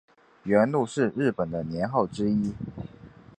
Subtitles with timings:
[0.45, 2.55] 元禄是日本的年号之一。